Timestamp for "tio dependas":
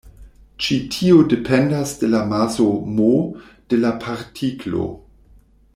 0.95-1.93